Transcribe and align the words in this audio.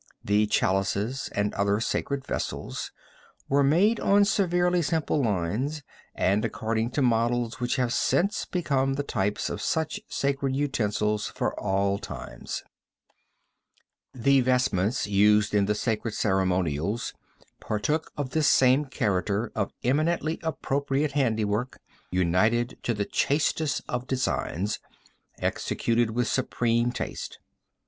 The 0.25 0.47
chalices 0.47 1.29
and 1.35 1.53
other 1.53 1.79
sacred 1.79 2.25
vessels 2.25 2.91
were 3.47 3.61
made 3.61 3.99
on 3.99 4.25
severely 4.25 4.81
simple 4.81 5.21
lines 5.21 5.83
and 6.15 6.43
according 6.43 6.89
to 6.93 7.03
models 7.03 7.59
which 7.59 7.75
have 7.75 7.93
since 7.93 8.45
become 8.45 8.95
the 8.95 9.03
types 9.03 9.47
of 9.47 9.61
such 9.61 9.99
sacred 10.07 10.55
utensils 10.55 11.27
for 11.27 11.53
all 11.59 11.99
times. 11.99 12.63
The 14.11 14.41
vestments 14.41 15.05
used 15.05 15.53
in 15.53 15.67
the 15.67 15.75
sacred 15.75 16.15
ceremonials 16.15 17.13
partook 17.59 18.11
of 18.17 18.31
this 18.31 18.49
same 18.49 18.85
character 18.85 19.51
of 19.53 19.71
eminently 19.83 20.39
appropriate 20.41 21.11
handiwork 21.11 21.79
united 22.09 22.79
to 22.81 22.95
the 22.95 23.05
chastest 23.05 23.83
of 23.87 24.07
designs, 24.07 24.79
executed 25.39 26.09
with 26.09 26.27
supreme 26.27 26.91
taste. 26.91 27.37